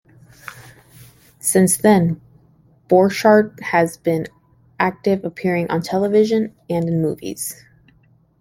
Since 1.41 1.77
then 1.77 2.19
Borchardt 2.89 3.59
has 3.61 3.97
been 3.97 4.25
active 4.79 5.23
appearing 5.23 5.69
on 5.69 5.83
television 5.83 6.55
and 6.67 6.89
in 6.89 7.03
movies. 7.03 7.63